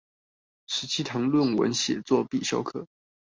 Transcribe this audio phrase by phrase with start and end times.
[0.65, 2.87] 十七堂論文寫作必修課